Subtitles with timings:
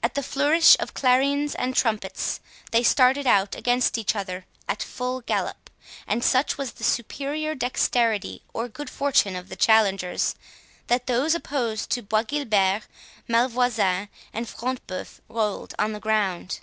[0.00, 2.38] At the flourish of clarions and trumpets,
[2.70, 5.70] they started out against each other at full gallop;
[6.06, 10.36] and such was the superior dexterity or good fortune of the challengers,
[10.86, 12.82] that those opposed to Bois Guilbert,
[13.26, 16.60] Malvoisin, and Front de Bœuf, rolled on the ground.